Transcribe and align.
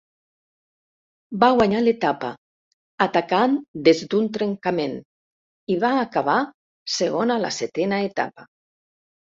Va 1.43 1.49
guanyar 1.57 1.81
l'etapa, 1.83 2.31
atacant 3.05 3.53
des 3.89 4.01
d'un 4.15 4.31
trencament, 4.39 4.97
i 5.75 5.79
va 5.85 5.93
acabar 6.07 6.39
segon 6.99 7.37
a 7.37 7.41
la 7.47 7.55
setena 7.61 8.05
etapa. 8.11 8.51